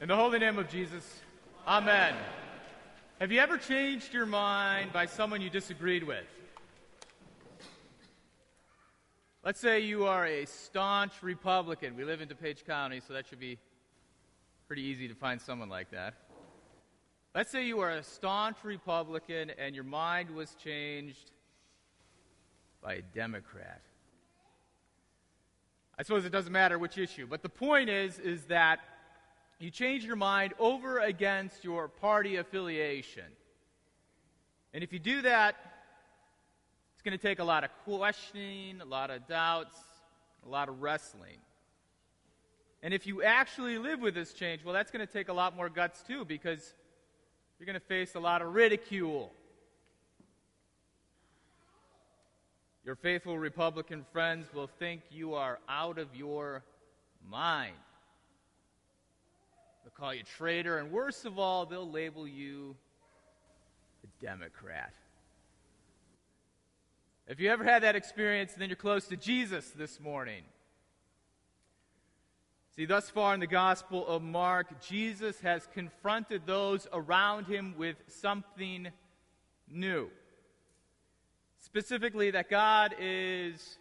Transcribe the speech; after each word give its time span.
In 0.00 0.08
the 0.08 0.16
holy 0.16 0.38
name 0.38 0.58
of 0.58 0.66
Jesus, 0.70 1.04
Amen. 1.66 2.14
Have 3.20 3.30
you 3.30 3.38
ever 3.38 3.58
changed 3.58 4.14
your 4.14 4.24
mind 4.24 4.94
by 4.94 5.04
someone 5.04 5.42
you 5.42 5.50
disagreed 5.50 6.04
with? 6.04 6.24
Let's 9.44 9.60
say 9.60 9.80
you 9.80 10.06
are 10.06 10.24
a 10.24 10.46
staunch 10.46 11.12
Republican. 11.22 11.96
We 11.96 12.04
live 12.04 12.22
in 12.22 12.30
DuPage 12.30 12.64
County, 12.64 13.02
so 13.06 13.12
that 13.12 13.26
should 13.26 13.40
be 13.40 13.58
pretty 14.66 14.80
easy 14.80 15.06
to 15.06 15.14
find 15.14 15.38
someone 15.38 15.68
like 15.68 15.90
that. 15.90 16.14
Let's 17.34 17.50
say 17.50 17.66
you 17.66 17.80
are 17.80 17.90
a 17.90 18.02
staunch 18.02 18.56
Republican 18.62 19.50
and 19.58 19.74
your 19.74 19.84
mind 19.84 20.30
was 20.30 20.54
changed 20.64 21.30
by 22.82 22.94
a 22.94 23.02
Democrat. 23.02 23.82
I 25.98 26.04
suppose 26.04 26.24
it 26.24 26.32
doesn't 26.32 26.52
matter 26.52 26.78
which 26.78 26.96
issue, 26.96 27.26
but 27.28 27.42
the 27.42 27.50
point 27.50 27.90
is 27.90 28.18
is 28.18 28.44
that 28.44 28.80
you 29.60 29.70
change 29.70 30.04
your 30.04 30.16
mind 30.16 30.54
over 30.58 30.98
against 30.98 31.64
your 31.64 31.86
party 31.86 32.36
affiliation. 32.36 33.24
And 34.72 34.82
if 34.82 34.92
you 34.92 34.98
do 34.98 35.22
that, 35.22 35.56
it's 36.94 37.02
going 37.02 37.16
to 37.16 37.22
take 37.22 37.38
a 37.38 37.44
lot 37.44 37.62
of 37.64 37.70
questioning, 37.84 38.80
a 38.80 38.84
lot 38.84 39.10
of 39.10 39.26
doubts, 39.28 39.76
a 40.46 40.48
lot 40.48 40.68
of 40.68 40.80
wrestling. 40.80 41.38
And 42.82 42.94
if 42.94 43.06
you 43.06 43.22
actually 43.22 43.76
live 43.76 44.00
with 44.00 44.14
this 44.14 44.32
change, 44.32 44.64
well, 44.64 44.72
that's 44.72 44.90
going 44.90 45.06
to 45.06 45.12
take 45.12 45.28
a 45.28 45.32
lot 45.34 45.54
more 45.54 45.68
guts 45.68 46.02
too, 46.02 46.24
because 46.24 46.74
you're 47.58 47.66
going 47.66 47.74
to 47.74 47.86
face 47.86 48.14
a 48.14 48.20
lot 48.20 48.40
of 48.40 48.54
ridicule. 48.54 49.30
Your 52.82 52.94
faithful 52.94 53.38
Republican 53.38 54.06
friends 54.10 54.46
will 54.54 54.70
think 54.78 55.02
you 55.10 55.34
are 55.34 55.58
out 55.68 55.98
of 55.98 56.16
your 56.16 56.64
mind. 57.28 57.74
Call 60.00 60.14
you 60.14 60.22
traitor, 60.22 60.78
and 60.78 60.90
worst 60.90 61.26
of 61.26 61.38
all, 61.38 61.66
they'll 61.66 61.90
label 61.90 62.26
you 62.26 62.74
a 64.02 64.24
Democrat. 64.24 64.94
If 67.26 67.38
you 67.38 67.50
ever 67.50 67.64
had 67.64 67.82
that 67.82 67.96
experience, 67.96 68.54
then 68.54 68.70
you're 68.70 68.76
close 68.76 69.08
to 69.08 69.16
Jesus 69.18 69.68
this 69.76 70.00
morning. 70.00 70.42
See, 72.74 72.86
thus 72.86 73.10
far 73.10 73.34
in 73.34 73.40
the 73.40 73.46
Gospel 73.46 74.06
of 74.06 74.22
Mark, 74.22 74.80
Jesus 74.80 75.38
has 75.40 75.68
confronted 75.74 76.46
those 76.46 76.88
around 76.94 77.44
him 77.44 77.74
with 77.76 77.96
something 78.06 78.88
new. 79.70 80.08
Specifically, 81.58 82.30
that 82.30 82.48
God 82.48 82.94
is 82.98 83.76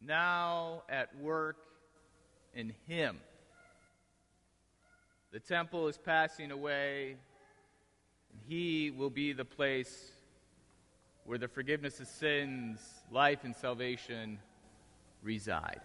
now 0.00 0.84
at 0.88 1.14
work 1.18 1.58
in 2.54 2.72
him. 2.86 3.18
The 5.30 5.40
temple 5.40 5.88
is 5.88 5.98
passing 5.98 6.50
away, 6.50 7.16
and 8.32 8.40
he 8.48 8.90
will 8.90 9.10
be 9.10 9.32
the 9.32 9.44
place 9.44 10.10
where 11.24 11.36
the 11.36 11.48
forgiveness 11.48 12.00
of 12.00 12.06
sins, 12.06 12.80
life, 13.10 13.44
and 13.44 13.54
salvation 13.54 14.38
reside. 15.22 15.80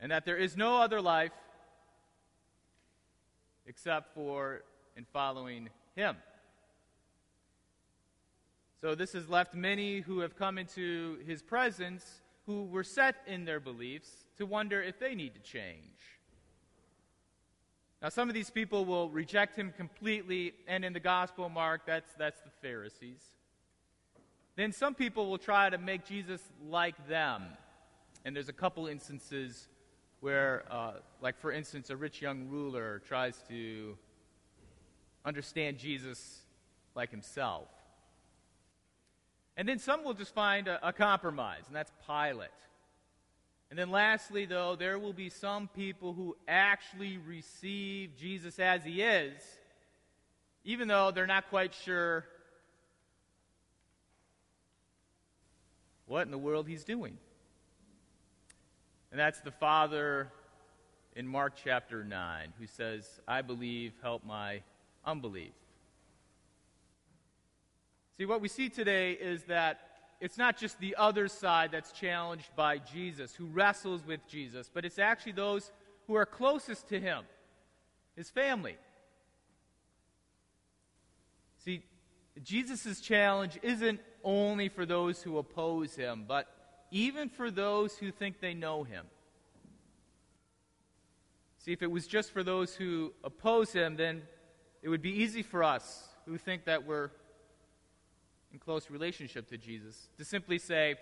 And 0.00 0.10
that 0.10 0.24
there 0.24 0.38
is 0.38 0.56
no 0.56 0.80
other 0.80 1.02
life 1.02 1.32
except 3.66 4.14
for 4.14 4.62
in 4.96 5.04
following 5.12 5.68
him. 5.94 6.16
So 8.80 8.94
this 8.94 9.12
has 9.12 9.28
left 9.28 9.54
many 9.54 10.00
who 10.00 10.20
have 10.20 10.34
come 10.36 10.56
into 10.56 11.18
his 11.26 11.42
presence 11.42 12.22
who 12.46 12.64
were 12.64 12.84
set 12.84 13.16
in 13.26 13.44
their 13.44 13.60
beliefs 13.60 14.24
to 14.38 14.46
wonder 14.46 14.80
if 14.82 14.98
they 14.98 15.14
need 15.14 15.34
to 15.34 15.40
change. 15.40 16.17
Now, 18.00 18.10
some 18.10 18.28
of 18.28 18.34
these 18.34 18.50
people 18.50 18.84
will 18.84 19.10
reject 19.10 19.56
him 19.56 19.72
completely, 19.76 20.52
and 20.68 20.84
in 20.84 20.92
the 20.92 21.00
Gospel 21.00 21.46
of 21.46 21.52
Mark, 21.52 21.82
that's, 21.84 22.12
that's 22.16 22.40
the 22.42 22.50
Pharisees. 22.62 23.22
Then 24.54 24.72
some 24.72 24.94
people 24.94 25.28
will 25.28 25.38
try 25.38 25.68
to 25.68 25.78
make 25.78 26.04
Jesus 26.04 26.40
like 26.68 27.08
them. 27.08 27.44
And 28.24 28.34
there's 28.36 28.48
a 28.48 28.52
couple 28.52 28.86
instances 28.86 29.68
where, 30.20 30.64
uh, 30.70 30.94
like 31.20 31.38
for 31.38 31.50
instance, 31.52 31.90
a 31.90 31.96
rich 31.96 32.20
young 32.20 32.48
ruler 32.48 33.00
tries 33.06 33.42
to 33.48 33.96
understand 35.24 35.78
Jesus 35.78 36.42
like 36.94 37.10
himself. 37.10 37.68
And 39.56 39.68
then 39.68 39.78
some 39.78 40.04
will 40.04 40.14
just 40.14 40.34
find 40.34 40.68
a, 40.68 40.86
a 40.86 40.92
compromise, 40.92 41.64
and 41.66 41.74
that's 41.74 41.90
Pilate. 42.06 42.50
And 43.70 43.78
then 43.78 43.90
lastly, 43.90 44.46
though, 44.46 44.76
there 44.76 44.98
will 44.98 45.12
be 45.12 45.28
some 45.28 45.68
people 45.68 46.14
who 46.14 46.36
actually 46.46 47.18
receive 47.18 48.16
Jesus 48.16 48.58
as 48.58 48.82
he 48.82 49.02
is, 49.02 49.42
even 50.64 50.88
though 50.88 51.10
they're 51.10 51.26
not 51.26 51.50
quite 51.50 51.74
sure 51.74 52.24
what 56.06 56.22
in 56.22 56.30
the 56.30 56.38
world 56.38 56.66
he's 56.66 56.84
doing. 56.84 57.18
And 59.10 59.20
that's 59.20 59.40
the 59.40 59.50
Father 59.50 60.32
in 61.14 61.26
Mark 61.26 61.54
chapter 61.62 62.04
9 62.04 62.52
who 62.58 62.66
says, 62.66 63.20
I 63.26 63.42
believe, 63.42 63.92
help 64.02 64.24
my 64.24 64.62
unbelief. 65.04 65.52
See, 68.16 68.24
what 68.24 68.40
we 68.40 68.48
see 68.48 68.68
today 68.68 69.12
is 69.12 69.44
that 69.44 69.87
it's 70.20 70.36
not 70.36 70.56
just 70.56 70.80
the 70.80 70.96
other 70.96 71.28
side 71.28 71.70
that's 71.70 71.92
challenged 71.92 72.48
by 72.56 72.78
Jesus, 72.78 73.34
who 73.34 73.46
wrestles 73.46 74.04
with 74.06 74.26
Jesus, 74.28 74.70
but 74.72 74.84
it's 74.84 74.98
actually 74.98 75.32
those 75.32 75.70
who 76.06 76.14
are 76.14 76.26
closest 76.26 76.88
to 76.88 76.98
him, 76.98 77.24
his 78.16 78.28
family. 78.30 78.76
See, 81.64 81.82
Jesus' 82.42 83.00
challenge 83.00 83.58
isn't 83.62 84.00
only 84.24 84.68
for 84.68 84.84
those 84.84 85.22
who 85.22 85.38
oppose 85.38 85.94
him, 85.94 86.24
but 86.26 86.46
even 86.90 87.28
for 87.28 87.50
those 87.50 87.96
who 87.96 88.10
think 88.10 88.40
they 88.40 88.54
know 88.54 88.82
him. 88.82 89.06
See, 91.58 91.72
if 91.72 91.82
it 91.82 91.90
was 91.90 92.06
just 92.06 92.32
for 92.32 92.42
those 92.42 92.74
who 92.74 93.12
oppose 93.22 93.72
him, 93.72 93.96
then 93.96 94.22
it 94.82 94.88
would 94.88 95.02
be 95.02 95.10
easy 95.22 95.42
for 95.42 95.62
us 95.62 96.08
who 96.24 96.38
think 96.38 96.64
that 96.64 96.86
we're 96.86 97.10
in 98.52 98.58
close 98.58 98.90
relationship 98.90 99.48
to 99.48 99.58
Jesus. 99.58 100.08
To 100.18 100.24
simply 100.24 100.58
say, 100.58 100.96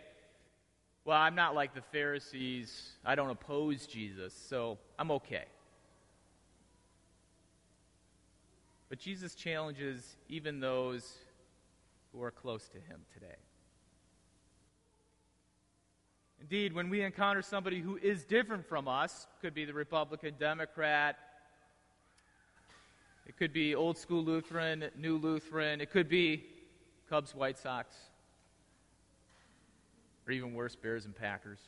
well, 1.05 1.19
I'm 1.19 1.35
not 1.35 1.55
like 1.55 1.75
the 1.75 1.83
Pharisees. 1.83 2.93
I 3.05 3.15
don't 3.15 3.31
oppose 3.31 3.87
Jesus, 3.87 4.35
so 4.35 4.79
I'm 4.99 5.11
okay. 5.13 5.45
But 8.89 8.99
Jesus 8.99 9.35
challenges 9.35 10.17
even 10.29 10.61
those 10.61 11.15
who 12.13 12.23
are 12.23 12.31
close 12.31 12.69
to 12.69 12.79
him 12.79 13.01
today. 13.13 13.37
Indeed, 16.41 16.73
when 16.73 16.91
we 16.91 17.03
encounter 17.03 17.43
somebody 17.43 17.81
who 17.81 17.97
is 17.97 18.25
different 18.25 18.67
from 18.67 18.87
us, 18.87 19.27
could 19.41 19.55
be 19.55 19.65
the 19.65 19.73
Republican, 19.73 20.35
Democrat, 20.39 21.17
it 23.27 23.37
could 23.37 23.53
be 23.53 23.75
old 23.75 23.99
school 23.99 24.23
Lutheran, 24.23 24.85
new 24.97 25.19
Lutheran, 25.19 25.81
it 25.81 25.91
could 25.91 26.09
be 26.09 26.45
Cubs, 27.09 27.35
White 27.35 27.59
Sox, 27.59 27.95
or 30.27 30.33
even 30.33 30.55
worse, 30.55 30.75
Bears 30.75 31.05
and 31.05 31.15
Packers. 31.15 31.61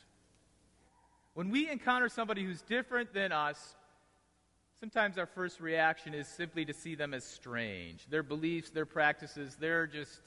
When 1.33 1.49
we 1.49 1.69
encounter 1.69 2.09
somebody 2.09 2.43
who's 2.43 2.61
different 2.61 3.13
than 3.13 3.31
us, 3.31 3.75
sometimes 4.79 5.17
our 5.17 5.25
first 5.25 5.61
reaction 5.61 6.13
is 6.13 6.27
simply 6.27 6.65
to 6.65 6.73
see 6.73 6.95
them 6.95 7.13
as 7.13 7.23
strange. 7.23 8.05
Their 8.09 8.23
beliefs, 8.23 8.69
their 8.69 8.85
practices, 8.85 9.55
they're 9.59 9.87
just 9.87 10.19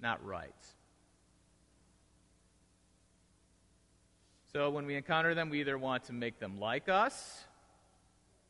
not 0.00 0.24
right. 0.24 0.50
So 4.52 4.70
when 4.70 4.84
we 4.84 4.96
encounter 4.96 5.34
them, 5.34 5.48
we 5.48 5.60
either 5.60 5.78
want 5.78 6.04
to 6.04 6.12
make 6.12 6.38
them 6.38 6.58
like 6.60 6.88
us, 6.88 7.44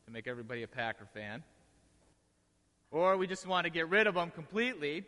to 0.07 0.11
make 0.11 0.27
everybody 0.27 0.63
a 0.63 0.69
Packer 0.69 1.07
fan, 1.15 1.45
or 2.91 3.17
we 3.17 3.27
just 3.27 3.47
want 3.47 3.65
to 3.65 3.71
get 3.71 3.89
rid 3.89 4.07
of 4.07 4.15
them 4.15 4.31
completely 4.31 5.05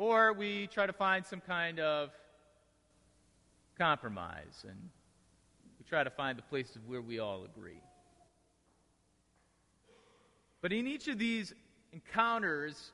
or 0.00 0.32
we 0.32 0.66
try 0.68 0.86
to 0.86 0.94
find 0.94 1.26
some 1.26 1.42
kind 1.42 1.78
of 1.78 2.10
compromise 3.76 4.64
and 4.66 4.88
we 5.78 5.84
try 5.86 6.02
to 6.02 6.08
find 6.08 6.38
the 6.38 6.42
places 6.42 6.78
where 6.86 7.02
we 7.02 7.18
all 7.18 7.44
agree. 7.44 7.82
But 10.62 10.72
in 10.72 10.86
each 10.86 11.06
of 11.08 11.18
these 11.18 11.52
encounters, 11.92 12.92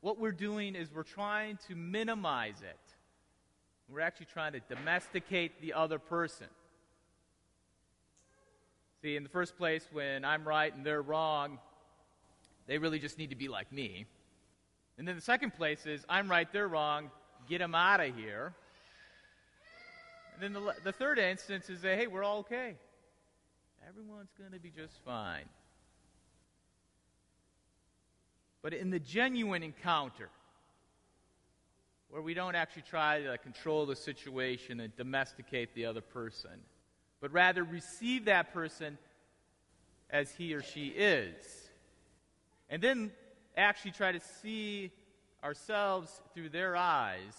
what 0.00 0.18
we're 0.18 0.32
doing 0.32 0.74
is 0.74 0.88
we're 0.90 1.02
trying 1.02 1.58
to 1.68 1.76
minimize 1.76 2.62
it. 2.62 2.78
We're 3.90 4.00
actually 4.00 4.28
trying 4.32 4.52
to 4.52 4.60
domesticate 4.74 5.60
the 5.60 5.74
other 5.74 5.98
person. 5.98 6.46
See, 9.02 9.16
in 9.16 9.22
the 9.22 9.28
first 9.28 9.58
place, 9.58 9.86
when 9.92 10.24
I'm 10.24 10.48
right 10.48 10.74
and 10.74 10.82
they're 10.82 11.02
wrong, 11.02 11.58
they 12.66 12.78
really 12.78 13.00
just 13.00 13.18
need 13.18 13.28
to 13.28 13.36
be 13.36 13.48
like 13.48 13.70
me. 13.70 14.06
And 14.98 15.06
then 15.06 15.14
the 15.14 15.22
second 15.22 15.54
place 15.54 15.86
is, 15.86 16.04
I'm 16.08 16.28
right, 16.28 16.52
they're 16.52 16.68
wrong, 16.68 17.10
get 17.48 17.58
them 17.58 17.74
out 17.74 18.00
of 18.00 18.16
here. 18.16 18.52
And 20.34 20.42
then 20.42 20.52
the, 20.52 20.74
the 20.84 20.92
third 20.92 21.18
instance 21.18 21.70
is, 21.70 21.82
hey, 21.82 22.08
we're 22.08 22.24
all 22.24 22.38
okay. 22.38 22.74
Everyone's 23.88 24.32
going 24.38 24.52
to 24.52 24.58
be 24.58 24.70
just 24.70 24.94
fine. 25.04 25.44
But 28.60 28.74
in 28.74 28.90
the 28.90 28.98
genuine 28.98 29.62
encounter, 29.62 30.28
where 32.10 32.22
we 32.22 32.34
don't 32.34 32.54
actually 32.54 32.82
try 32.82 33.22
to 33.22 33.38
control 33.38 33.86
the 33.86 33.94
situation 33.94 34.80
and 34.80 34.94
domesticate 34.96 35.74
the 35.74 35.86
other 35.86 36.00
person, 36.00 36.50
but 37.20 37.32
rather 37.32 37.62
receive 37.62 38.24
that 38.24 38.52
person 38.52 38.98
as 40.10 40.30
he 40.32 40.54
or 40.54 40.62
she 40.62 40.88
is. 40.88 41.34
And 42.70 42.82
then 42.82 43.12
actually 43.58 43.90
try 43.90 44.12
to 44.12 44.20
see 44.20 44.90
ourselves 45.42 46.20
through 46.34 46.48
their 46.48 46.76
eyes. 46.76 47.34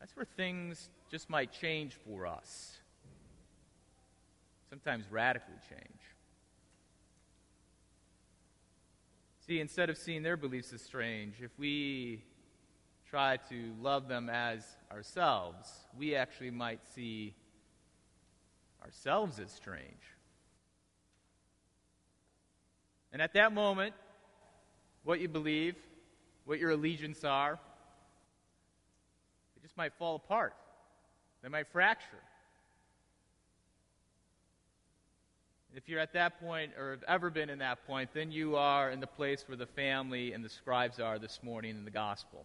That's 0.00 0.14
where 0.16 0.26
things 0.36 0.88
just 1.10 1.28
might 1.28 1.52
change 1.52 1.94
for 1.94 2.26
us. 2.26 2.78
Sometimes 4.70 5.04
radically 5.10 5.54
change. 5.68 6.00
See, 9.46 9.60
instead 9.60 9.90
of 9.90 9.98
seeing 9.98 10.22
their 10.22 10.36
beliefs 10.36 10.72
as 10.72 10.80
strange, 10.80 11.34
if 11.42 11.50
we 11.58 12.22
try 13.10 13.36
to 13.48 13.72
love 13.80 14.08
them 14.08 14.30
as 14.30 14.64
ourselves, 14.90 15.68
we 15.98 16.16
actually 16.16 16.50
might 16.50 16.80
see 16.94 17.34
ourselves 18.82 19.38
as 19.38 19.52
strange. 19.52 20.13
And 23.14 23.22
at 23.22 23.32
that 23.34 23.52
moment, 23.52 23.94
what 25.04 25.20
you 25.20 25.28
believe, 25.28 25.76
what 26.46 26.58
your 26.58 26.72
allegiance 26.72 27.22
are, 27.22 27.60
they 29.54 29.62
just 29.62 29.76
might 29.76 29.92
fall 29.94 30.16
apart. 30.16 30.52
They 31.40 31.48
might 31.48 31.68
fracture. 31.68 32.18
If 35.76 35.88
you're 35.88 36.00
at 36.00 36.12
that 36.14 36.40
point 36.40 36.72
or 36.76 36.90
have 36.90 37.04
ever 37.06 37.30
been 37.30 37.50
in 37.50 37.60
that 37.60 37.86
point, 37.86 38.10
then 38.14 38.32
you 38.32 38.56
are 38.56 38.90
in 38.90 38.98
the 38.98 39.06
place 39.06 39.44
where 39.46 39.56
the 39.56 39.66
family 39.66 40.32
and 40.32 40.44
the 40.44 40.48
scribes 40.48 40.98
are 40.98 41.16
this 41.20 41.38
morning 41.40 41.76
in 41.76 41.84
the 41.84 41.92
gospel. 41.92 42.44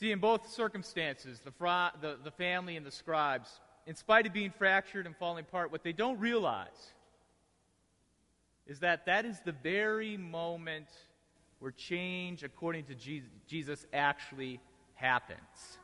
See, 0.00 0.10
in 0.10 0.18
both 0.18 0.50
circumstances, 0.50 1.38
the, 1.44 1.52
fra- 1.52 1.92
the, 2.00 2.18
the 2.24 2.32
family 2.32 2.76
and 2.76 2.84
the 2.84 2.90
scribes, 2.90 3.60
in 3.86 3.94
spite 3.94 4.26
of 4.26 4.32
being 4.32 4.50
fractured 4.50 5.06
and 5.06 5.16
falling 5.16 5.44
apart, 5.48 5.70
what 5.70 5.84
they 5.84 5.92
don't 5.92 6.18
realize 6.18 6.92
is 8.66 8.80
that 8.80 9.06
that 9.06 9.24
is 9.24 9.40
the 9.40 9.52
very 9.52 10.16
moment 10.16 10.88
where 11.58 11.72
change, 11.72 12.42
according 12.42 12.84
to 12.84 12.94
Jesus, 13.46 13.86
actually 13.92 14.60
happens. 14.94 15.78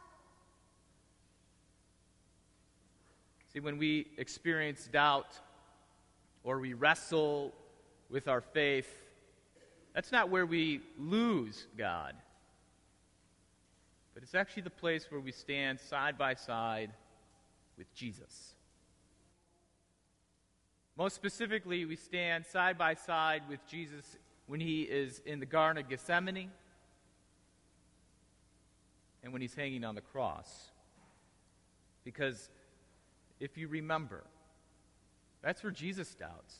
See, 3.52 3.60
when 3.60 3.78
we 3.78 4.08
experience 4.18 4.88
doubt 4.92 5.38
or 6.44 6.58
we 6.60 6.74
wrestle 6.74 7.52
with 8.10 8.28
our 8.28 8.40
faith, 8.40 8.92
that's 9.94 10.12
not 10.12 10.30
where 10.30 10.46
we 10.46 10.80
lose 10.98 11.66
God. 11.76 12.14
But 14.14 14.22
it's 14.22 14.34
actually 14.34 14.62
the 14.62 14.70
place 14.70 15.06
where 15.10 15.20
we 15.20 15.32
stand 15.32 15.80
side 15.80 16.18
by 16.18 16.34
side 16.34 16.90
with 17.76 17.92
Jesus. 17.94 18.54
Most 20.98 21.14
specifically, 21.14 21.84
we 21.84 21.94
stand 21.94 22.44
side 22.44 22.76
by 22.76 22.94
side 22.94 23.42
with 23.48 23.60
Jesus 23.68 24.04
when 24.48 24.58
he 24.58 24.82
is 24.82 25.22
in 25.24 25.38
the 25.38 25.46
Garden 25.46 25.80
of 25.80 25.88
Gethsemane 25.88 26.50
and 29.22 29.32
when 29.32 29.40
he's 29.40 29.54
hanging 29.54 29.84
on 29.84 29.94
the 29.94 30.00
cross. 30.00 30.70
Because 32.04 32.50
if 33.38 33.56
you 33.56 33.68
remember. 33.68 34.24
That's 35.40 35.62
where 35.62 35.70
Jesus 35.70 36.16
doubts, 36.16 36.56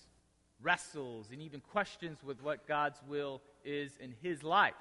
wrestles, 0.62 1.30
and 1.32 1.42
even 1.42 1.60
questions 1.60 2.22
with 2.22 2.40
what 2.40 2.68
God's 2.68 3.00
will 3.08 3.42
is 3.64 3.96
in 4.00 4.14
his 4.22 4.44
life. 4.44 4.74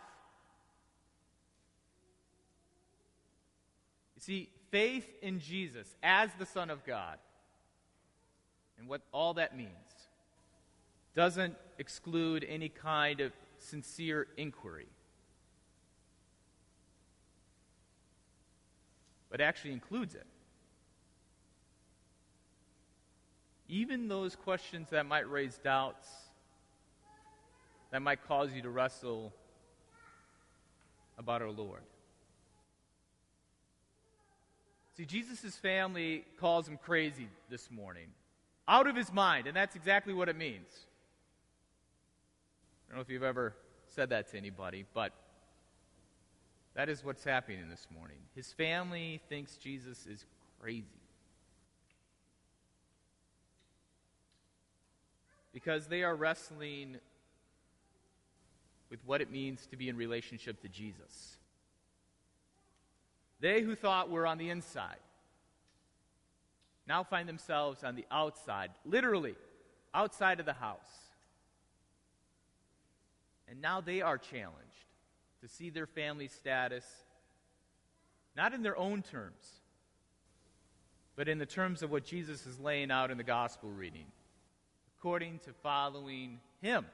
You 4.16 4.22
see, 4.22 4.50
faith 4.70 5.10
in 5.24 5.40
Jesus 5.40 5.96
as 6.04 6.30
the 6.38 6.46
Son 6.46 6.70
of 6.70 6.86
God 6.86 7.18
and 8.78 8.88
what 8.88 9.02
all 9.12 9.34
that 9.36 9.56
means 9.56 9.72
doesn't 11.16 11.56
exclude 11.80 12.46
any 12.48 12.70
kind 12.70 13.22
of 13.22 13.32
sincere 13.58 14.28
inquiry, 14.38 14.88
but 19.30 19.42
actually 19.42 19.74
includes 19.74 20.16
it. 20.16 20.28
even 23.70 24.08
those 24.08 24.36
questions 24.36 24.90
that 24.92 25.06
might 25.06 25.30
raise 25.30 25.58
doubts, 25.58 26.08
that 27.92 28.02
might 28.02 28.26
cause 28.28 28.54
you 28.54 28.62
to 28.62 28.70
wrestle 28.70 29.34
about 31.18 31.42
our 31.42 31.52
Lord. 31.52 31.82
See, 34.96 35.06
Jesus' 35.06 35.56
family 35.56 36.26
calls 36.40 36.68
him 36.68 36.78
crazy 36.78 37.28
this 37.50 37.70
morning, 37.70 38.08
out 38.68 38.88
of 38.88 38.96
his 38.96 39.12
mind, 39.12 39.48
and 39.48 39.56
that's 39.56 39.76
exactly 39.76 40.14
what 40.14 40.30
it 40.30 40.36
means. 40.36 40.86
I 42.88 42.92
don't 42.92 42.98
know 42.98 43.02
if 43.02 43.10
you've 43.10 43.24
ever 43.24 43.54
said 43.88 44.10
that 44.10 44.30
to 44.32 44.38
anybody, 44.38 44.86
but 44.94 45.14
that 46.76 46.90
is 46.90 47.04
what's 47.04 47.24
happening 47.24 47.70
this 47.70 47.88
morning. 47.94 48.18
His 48.36 48.52
family 48.54 49.22
thinks 49.30 49.58
Jesus 49.58 50.06
is 50.06 50.26
crazy. 50.62 50.86
because 55.58 55.88
they 55.88 56.04
are 56.04 56.16
wrestling 56.16 56.98
with 58.92 59.00
what 59.08 59.22
it 59.22 59.32
means 59.32 59.66
to 59.66 59.76
be 59.76 59.90
in 59.90 59.98
relationship 59.98 60.62
to 60.62 60.68
Jesus. 60.70 61.38
They 63.40 63.62
who 63.62 63.74
thought 63.74 64.12
were 64.12 64.28
on 64.28 64.38
the 64.38 64.52
inside 64.52 65.00
now 66.88 67.04
find 67.04 67.28
themselves 67.28 67.84
on 67.84 67.96
the 67.96 68.06
outside, 68.10 68.72
literally 68.86 69.36
outside 69.94 70.40
of 70.40 70.46
the 70.46 70.54
house. 70.54 70.80
And 73.50 73.62
now 73.62 73.82
they 73.82 74.02
are 74.02 74.18
challenged 74.18 74.56
to 75.42 75.48
see 75.48 75.70
their 75.70 75.86
family 75.86 76.28
status 76.28 76.86
not 78.36 78.54
in 78.54 78.62
their 78.62 78.78
own 78.78 79.02
terms, 79.02 79.62
but 81.16 81.28
in 81.28 81.40
the 81.40 81.46
terms 81.46 81.82
of 81.82 81.92
what 81.92 82.06
Jesus 82.06 82.46
is 82.46 82.60
laying 82.60 82.92
out 82.92 83.10
in 83.10 83.18
the 83.18 83.24
gospel 83.24 83.70
reading 83.70 84.06
according 84.98 85.40
to 85.40 85.54
following 85.64 86.40
Him 86.62 86.86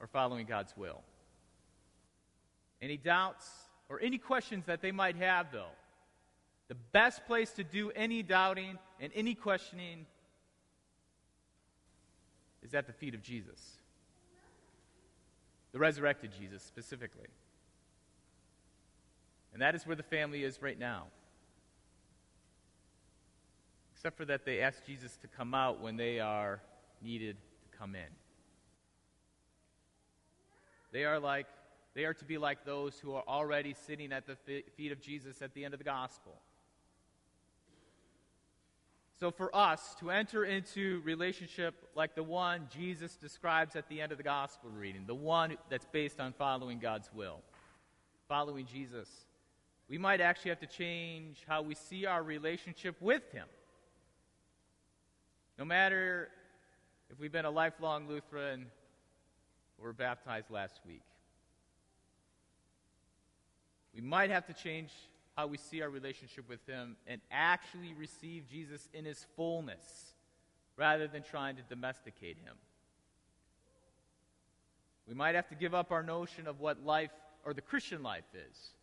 or 0.00 0.06
following 0.06 0.46
God's 0.46 0.76
will. 0.76 1.02
Any 2.82 2.96
doubts 2.96 3.48
or 3.88 4.00
any 4.00 4.18
questions 4.18 4.64
that 4.66 4.80
they 4.80 4.92
might 4.92 5.16
have, 5.16 5.52
though, 5.52 5.72
the 6.70 6.76
best 6.92 7.26
place 7.26 7.50
to 7.50 7.64
do 7.64 7.90
any 7.96 8.22
doubting 8.22 8.78
and 9.00 9.10
any 9.16 9.34
questioning 9.34 10.06
is 12.62 12.74
at 12.74 12.86
the 12.86 12.92
feet 12.92 13.12
of 13.12 13.22
Jesus. 13.22 13.78
The 15.72 15.80
resurrected 15.80 16.30
Jesus, 16.38 16.62
specifically. 16.62 17.26
And 19.52 19.60
that 19.60 19.74
is 19.74 19.84
where 19.84 19.96
the 19.96 20.04
family 20.04 20.44
is 20.44 20.62
right 20.62 20.78
now. 20.78 21.06
Except 23.96 24.16
for 24.16 24.24
that 24.26 24.44
they 24.44 24.60
ask 24.60 24.86
Jesus 24.86 25.16
to 25.22 25.26
come 25.26 25.54
out 25.54 25.80
when 25.80 25.96
they 25.96 26.20
are 26.20 26.62
needed 27.02 27.36
to 27.64 27.78
come 27.78 27.96
in. 27.96 28.12
They 30.92 31.04
are 31.04 31.18
like 31.18 31.46
they 31.94 32.04
are 32.04 32.14
to 32.14 32.24
be 32.24 32.38
like 32.38 32.64
those 32.64 32.96
who 33.00 33.14
are 33.14 33.24
already 33.26 33.74
sitting 33.74 34.12
at 34.12 34.28
the 34.28 34.36
feet 34.76 34.92
of 34.92 35.00
Jesus 35.00 35.42
at 35.42 35.52
the 35.54 35.64
end 35.64 35.74
of 35.74 35.78
the 35.78 35.84
gospel. 35.84 36.40
So 39.20 39.30
for 39.30 39.54
us 39.54 39.94
to 40.00 40.10
enter 40.10 40.46
into 40.46 41.02
relationship 41.04 41.74
like 41.94 42.14
the 42.14 42.22
one 42.22 42.68
Jesus 42.74 43.16
describes 43.16 43.76
at 43.76 43.86
the 43.90 44.00
end 44.00 44.12
of 44.12 44.18
the 44.18 44.24
gospel 44.24 44.70
reading, 44.70 45.04
the 45.06 45.14
one 45.14 45.58
that's 45.68 45.84
based 45.92 46.20
on 46.20 46.32
following 46.32 46.78
God's 46.78 47.10
will, 47.14 47.42
following 48.28 48.64
Jesus, 48.64 49.10
we 49.90 49.98
might 49.98 50.22
actually 50.22 50.48
have 50.48 50.60
to 50.60 50.66
change 50.66 51.44
how 51.46 51.60
we 51.60 51.74
see 51.74 52.06
our 52.06 52.22
relationship 52.22 52.96
with 52.98 53.30
him. 53.30 53.46
No 55.58 55.66
matter 55.66 56.30
if 57.10 57.20
we've 57.20 57.30
been 57.30 57.44
a 57.44 57.50
lifelong 57.50 58.08
Lutheran 58.08 58.68
or 59.78 59.88
were 59.88 59.92
baptized 59.92 60.50
last 60.50 60.80
week. 60.86 61.02
We 63.94 64.00
might 64.00 64.30
have 64.30 64.46
to 64.46 64.54
change 64.54 64.92
how 65.40 65.46
we 65.46 65.56
see 65.56 65.80
our 65.80 65.88
relationship 65.88 66.46
with 66.50 66.66
Him 66.66 66.96
and 67.06 67.18
actually 67.30 67.94
receive 67.94 68.46
Jesus 68.46 68.90
in 68.92 69.06
His 69.06 69.24
fullness 69.36 70.12
rather 70.76 71.08
than 71.08 71.22
trying 71.22 71.56
to 71.56 71.62
domesticate 71.62 72.36
Him. 72.44 72.54
We 75.08 75.14
might 75.14 75.34
have 75.34 75.48
to 75.48 75.54
give 75.54 75.74
up 75.74 75.92
our 75.92 76.02
notion 76.02 76.46
of 76.46 76.60
what 76.60 76.84
life 76.84 77.10
or 77.46 77.54
the 77.54 77.62
Christian 77.62 78.02
life 78.02 78.26
is 78.34 78.74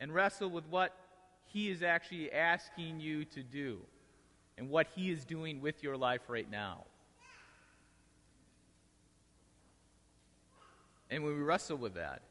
and 0.00 0.12
wrestle 0.12 0.50
with 0.50 0.66
what 0.68 0.96
he 1.46 1.70
is 1.70 1.84
actually 1.84 2.32
asking 2.32 2.98
you 2.98 3.24
to 3.26 3.44
do 3.44 3.78
and 4.58 4.68
what 4.68 4.88
he 4.96 5.12
is 5.12 5.24
doing 5.24 5.60
with 5.60 5.80
your 5.84 5.96
life 5.96 6.22
right 6.26 6.50
now. 6.50 6.86
And 11.08 11.22
when 11.22 11.36
we 11.36 11.40
wrestle 11.40 11.76
with 11.76 11.94
that, 11.94 12.22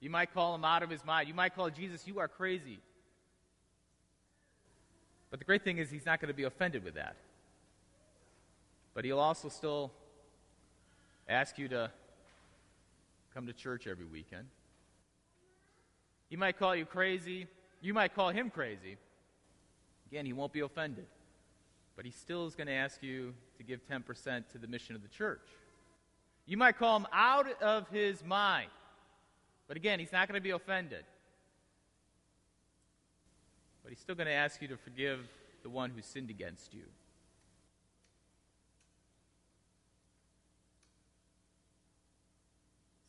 you 0.00 0.10
might 0.10 0.32
call 0.32 0.54
him 0.54 0.64
out 0.64 0.82
of 0.82 0.90
his 0.90 1.04
mind. 1.04 1.28
You 1.28 1.34
might 1.34 1.54
call 1.54 1.70
Jesus, 1.70 2.06
you 2.06 2.18
are 2.18 2.28
crazy. 2.28 2.78
But 5.30 5.40
the 5.40 5.44
great 5.44 5.64
thing 5.64 5.78
is, 5.78 5.90
he's 5.90 6.06
not 6.06 6.20
going 6.20 6.28
to 6.28 6.34
be 6.34 6.44
offended 6.44 6.84
with 6.84 6.94
that. 6.94 7.16
But 8.94 9.04
he'll 9.04 9.18
also 9.18 9.48
still 9.48 9.92
ask 11.28 11.58
you 11.58 11.68
to 11.68 11.90
come 13.34 13.46
to 13.46 13.52
church 13.52 13.86
every 13.86 14.06
weekend. 14.06 14.46
He 16.30 16.36
might 16.36 16.58
call 16.58 16.74
you 16.74 16.86
crazy. 16.86 17.46
You 17.80 17.94
might 17.94 18.14
call 18.14 18.30
him 18.30 18.50
crazy. 18.50 18.96
Again, 20.10 20.24
he 20.26 20.32
won't 20.32 20.52
be 20.52 20.60
offended. 20.60 21.06
But 21.96 22.04
he 22.04 22.10
still 22.10 22.46
is 22.46 22.54
going 22.54 22.68
to 22.68 22.72
ask 22.72 23.02
you 23.02 23.34
to 23.58 23.64
give 23.64 23.80
10% 23.88 24.48
to 24.52 24.58
the 24.58 24.66
mission 24.66 24.94
of 24.94 25.02
the 25.02 25.08
church. 25.08 25.46
You 26.46 26.56
might 26.56 26.78
call 26.78 26.96
him 26.96 27.06
out 27.12 27.60
of 27.60 27.88
his 27.88 28.24
mind. 28.24 28.70
But 29.68 29.76
again, 29.76 29.98
he's 29.98 30.12
not 30.12 30.28
going 30.28 30.38
to 30.38 30.42
be 30.42 30.50
offended. 30.50 31.04
But 33.82 33.90
he's 33.90 34.00
still 34.00 34.14
going 34.14 34.26
to 34.26 34.32
ask 34.32 34.60
you 34.62 34.68
to 34.68 34.76
forgive 34.76 35.20
the 35.62 35.70
one 35.70 35.90
who 35.90 36.02
sinned 36.02 36.30
against 36.30 36.74
you. 36.74 36.84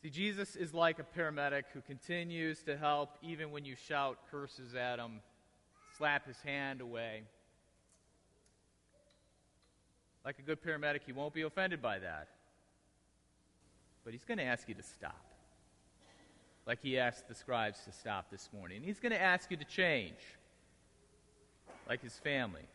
See, 0.02 0.10
Jesus 0.10 0.54
is 0.54 0.72
like 0.72 1.00
a 1.00 1.18
paramedic 1.18 1.64
who 1.74 1.80
continues 1.80 2.62
to 2.62 2.76
help 2.76 3.10
even 3.22 3.50
when 3.50 3.64
you 3.64 3.74
shout 3.74 4.18
curses 4.30 4.74
at 4.74 4.98
him, 4.98 5.20
slap 5.96 6.26
his 6.26 6.40
hand 6.40 6.80
away. 6.80 7.22
Like 10.24 10.38
a 10.38 10.42
good 10.42 10.62
paramedic, 10.62 11.00
he 11.04 11.12
won't 11.12 11.34
be 11.34 11.42
offended 11.42 11.82
by 11.82 11.98
that. 11.98 12.28
But 14.04 14.12
he's 14.12 14.24
going 14.24 14.38
to 14.38 14.44
ask 14.44 14.68
you 14.68 14.74
to 14.74 14.82
stop. 14.82 15.27
Like 16.68 16.82
he 16.82 16.98
asked 16.98 17.28
the 17.28 17.34
scribes 17.34 17.80
to 17.86 17.92
stop 17.92 18.30
this 18.30 18.50
morning. 18.52 18.82
He's 18.84 19.00
going 19.00 19.12
to 19.12 19.20
ask 19.20 19.50
you 19.50 19.56
to 19.56 19.64
change. 19.64 20.18
Like 21.88 22.02
his 22.02 22.12
family. 22.18 22.68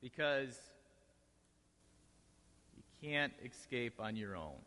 Because 0.00 0.56
you 2.76 2.84
can't 3.02 3.32
escape 3.44 3.94
on 3.98 4.14
your 4.14 4.36
own. 4.36 4.60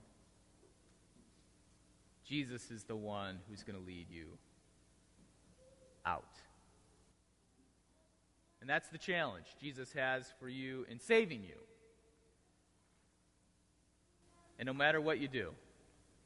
Jesus 2.28 2.70
is 2.70 2.84
the 2.84 2.98
one 2.98 3.40
who's 3.50 3.64
going 3.64 3.80
to 3.80 3.86
lead 3.86 4.08
you 4.10 4.26
out. 6.06 6.26
And 8.60 8.70
that's 8.70 8.90
the 8.90 8.98
challenge 8.98 9.46
Jesus 9.62 9.94
has 9.94 10.26
for 10.38 10.50
you 10.50 10.86
in 10.92 11.00
saving 11.00 11.44
you. 11.44 11.56
And 14.60 14.68
no 14.68 14.74
matter 14.74 15.00
what 15.00 15.20
you 15.20 15.30
do, 15.30 15.52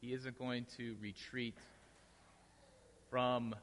He 0.01 0.13
isn't 0.13 0.37
going 0.37 0.65
to 0.77 0.95
retreat 1.01 1.57
from 3.09 3.55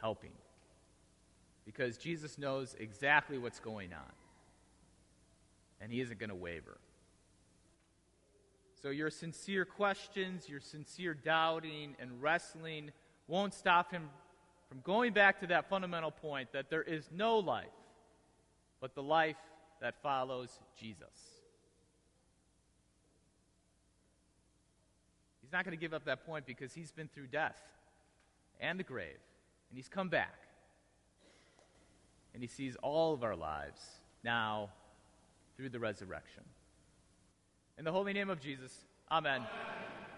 helping. 0.00 0.32
Because 1.66 1.98
Jesus 1.98 2.38
knows 2.38 2.74
exactly 2.78 3.38
what's 3.38 3.60
going 3.60 3.92
on. 3.92 4.12
And 5.80 5.92
He 5.92 6.00
isn't 6.00 6.18
going 6.18 6.30
to 6.30 6.36
waver. 6.36 6.78
So 8.82 8.88
your 8.88 9.10
sincere 9.10 9.66
questions, 9.66 10.48
your 10.48 10.60
sincere 10.60 11.12
doubting 11.12 11.96
and 12.00 12.22
wrestling 12.22 12.92
won't 13.28 13.52
stop 13.52 13.92
him 13.92 14.08
from 14.68 14.80
going 14.80 15.12
back 15.12 15.40
to 15.40 15.46
that 15.48 15.68
fundamental 15.68 16.10
point 16.10 16.52
that 16.52 16.70
there 16.70 16.82
is 16.82 17.10
no 17.12 17.38
life 17.38 17.66
but 18.80 18.94
the 18.94 19.02
life 19.02 19.36
that 19.82 20.00
follows 20.02 20.58
Jesus. 20.78 21.39
He's 25.50 25.54
not 25.54 25.64
going 25.64 25.76
to 25.76 25.80
give 25.80 25.92
up 25.92 26.04
that 26.04 26.24
point 26.24 26.46
because 26.46 26.72
he's 26.72 26.92
been 26.92 27.08
through 27.08 27.26
death 27.26 27.60
and 28.60 28.78
the 28.78 28.84
grave, 28.84 29.18
and 29.68 29.76
he's 29.76 29.88
come 29.88 30.08
back. 30.08 30.38
And 32.32 32.40
he 32.40 32.46
sees 32.46 32.76
all 32.84 33.14
of 33.14 33.24
our 33.24 33.34
lives 33.34 33.80
now 34.22 34.68
through 35.56 35.70
the 35.70 35.80
resurrection. 35.80 36.44
In 37.78 37.84
the 37.84 37.90
holy 37.90 38.12
name 38.12 38.30
of 38.30 38.38
Jesus, 38.40 38.72
amen. 39.10 39.38
amen. 39.38 40.09